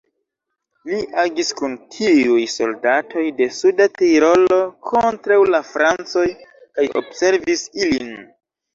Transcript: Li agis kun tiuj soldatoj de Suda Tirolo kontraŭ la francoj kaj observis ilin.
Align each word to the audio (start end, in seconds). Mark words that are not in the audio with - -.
Li 0.91 1.01
agis 1.23 1.51
kun 1.59 1.75
tiuj 1.97 2.39
soldatoj 2.55 3.27
de 3.43 3.49
Suda 3.59 3.89
Tirolo 4.01 4.59
kontraŭ 4.95 5.41
la 5.55 5.63
francoj 5.71 6.29
kaj 6.59 6.91
observis 7.05 7.69
ilin. 7.87 8.15